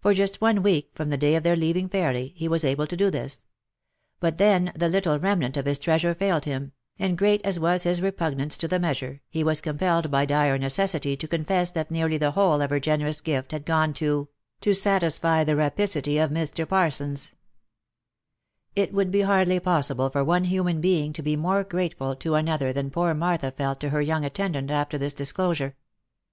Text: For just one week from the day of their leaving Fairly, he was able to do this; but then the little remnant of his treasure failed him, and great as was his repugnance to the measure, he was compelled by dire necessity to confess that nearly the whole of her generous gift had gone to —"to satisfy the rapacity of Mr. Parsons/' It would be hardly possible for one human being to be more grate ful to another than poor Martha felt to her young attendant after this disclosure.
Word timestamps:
For 0.00 0.14
just 0.14 0.40
one 0.40 0.62
week 0.62 0.90
from 0.94 1.10
the 1.10 1.16
day 1.16 1.34
of 1.34 1.42
their 1.42 1.56
leaving 1.56 1.88
Fairly, 1.88 2.32
he 2.36 2.46
was 2.46 2.62
able 2.64 2.86
to 2.86 2.96
do 2.96 3.10
this; 3.10 3.42
but 4.20 4.38
then 4.38 4.70
the 4.76 4.88
little 4.88 5.18
remnant 5.18 5.56
of 5.56 5.66
his 5.66 5.76
treasure 5.76 6.14
failed 6.14 6.44
him, 6.44 6.70
and 7.00 7.18
great 7.18 7.44
as 7.44 7.58
was 7.58 7.82
his 7.82 8.00
repugnance 8.00 8.56
to 8.58 8.68
the 8.68 8.78
measure, 8.78 9.22
he 9.28 9.42
was 9.42 9.60
compelled 9.60 10.08
by 10.08 10.24
dire 10.24 10.56
necessity 10.56 11.16
to 11.16 11.26
confess 11.26 11.68
that 11.72 11.90
nearly 11.90 12.16
the 12.16 12.30
whole 12.30 12.62
of 12.62 12.70
her 12.70 12.78
generous 12.78 13.20
gift 13.20 13.50
had 13.50 13.66
gone 13.66 13.92
to 13.94 14.28
—"to 14.60 14.72
satisfy 14.72 15.42
the 15.42 15.56
rapacity 15.56 16.16
of 16.16 16.30
Mr. 16.30 16.64
Parsons/' 16.64 17.34
It 18.76 18.92
would 18.92 19.10
be 19.10 19.22
hardly 19.22 19.58
possible 19.58 20.10
for 20.10 20.22
one 20.22 20.44
human 20.44 20.80
being 20.80 21.12
to 21.14 21.22
be 21.22 21.34
more 21.34 21.64
grate 21.64 21.98
ful 21.98 22.14
to 22.14 22.36
another 22.36 22.72
than 22.72 22.90
poor 22.92 23.14
Martha 23.14 23.50
felt 23.50 23.80
to 23.80 23.90
her 23.90 24.00
young 24.00 24.24
attendant 24.24 24.70
after 24.70 24.96
this 24.96 25.12
disclosure. 25.12 25.74